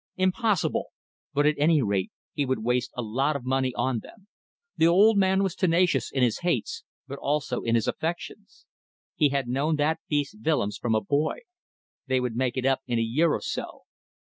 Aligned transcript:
Impossible. 0.17 0.87
But 1.31 1.45
at 1.45 1.59
any 1.59 1.83
rate 1.83 2.11
he 2.33 2.43
would 2.43 2.63
waste 2.63 2.89
a 2.97 3.03
lot 3.03 3.35
of 3.35 3.45
money 3.45 3.71
on 3.75 3.99
them. 3.99 4.27
The 4.75 4.87
old 4.87 5.15
man 5.15 5.43
was 5.43 5.53
tenacious 5.53 6.09
in 6.11 6.23
his 6.23 6.39
hates, 6.39 6.83
but 7.07 7.19
also 7.19 7.61
in 7.61 7.75
his 7.75 7.87
affections. 7.87 8.65
He 9.13 9.29
had 9.29 9.47
known 9.47 9.75
that 9.75 9.99
beast 10.09 10.37
Willems 10.43 10.77
from 10.79 10.95
a 10.95 11.01
boy. 11.01 11.41
They 12.07 12.19
would 12.19 12.35
make 12.35 12.57
it 12.57 12.65
up 12.65 12.79
in 12.87 12.97
a 12.97 13.01
year 13.03 13.31
or 13.31 13.41
so. 13.41 13.83